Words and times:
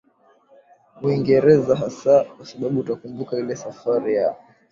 uingereza 1.03 1.73
hasa 1.81 2.13
kwa 2.35 2.45
sababu 2.49 2.79
utakumbuka 2.79 3.39
ile 3.39 3.55
safari 3.55 4.11
ya 4.17 4.35